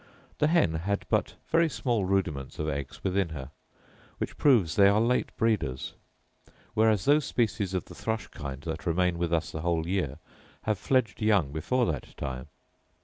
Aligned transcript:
The 0.39 0.47
hen 0.47 0.73
had 0.73 1.05
but 1.11 1.35
very 1.51 1.69
small 1.69 2.05
rudiments 2.05 2.57
of 2.57 2.67
eggs 2.67 3.03
within 3.03 3.29
her, 3.29 3.51
which 4.17 4.35
proves 4.35 4.75
they 4.75 4.87
are 4.87 4.99
late 4.99 5.29
breeders; 5.37 5.93
whereas 6.73 7.05
those 7.05 7.23
species 7.23 7.75
of 7.75 7.85
the 7.85 7.93
thrush 7.93 8.25
kind 8.29 8.63
that 8.63 8.87
remain 8.87 9.19
with 9.19 9.31
us 9.31 9.51
the 9.51 9.61
whole 9.61 9.85
year 9.87 10.17
have 10.63 10.79
fledged 10.79 11.21
young 11.21 11.51
before 11.51 11.85
that 11.85 12.17
time. 12.17 12.47